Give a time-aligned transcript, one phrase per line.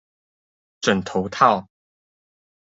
[0.81, 1.67] 枕頭套